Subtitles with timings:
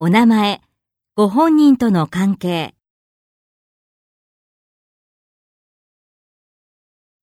[0.00, 0.60] お名前、
[1.16, 2.72] ご本人との関係、